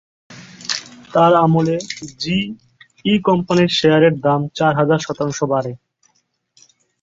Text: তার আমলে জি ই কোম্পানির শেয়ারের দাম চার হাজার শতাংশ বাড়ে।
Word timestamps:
তার 1.13 1.31
আমলে 1.35 1.77
জি 2.19 2.37
ই 3.05 3.13
কোম্পানির 3.27 3.71
শেয়ারের 3.77 4.15
দাম 4.19 4.41
চার 4.57 4.73
হাজার 4.79 4.99
শতাংশ 4.99 5.39
বাড়ে। 5.43 5.71